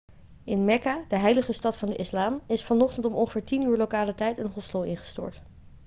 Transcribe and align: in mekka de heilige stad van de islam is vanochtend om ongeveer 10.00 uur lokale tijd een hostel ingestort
in 0.43 0.65
mekka 0.65 1.05
de 1.07 1.15
heilige 1.17 1.53
stad 1.53 1.77
van 1.77 1.89
de 1.89 1.95
islam 1.95 2.41
is 2.47 2.63
vanochtend 2.63 3.05
om 3.05 3.13
ongeveer 3.15 3.41
10.00 3.41 3.45
uur 3.49 3.77
lokale 3.77 4.15
tijd 4.15 4.37
een 4.37 4.47
hostel 4.51 4.83
ingestort 4.83 5.41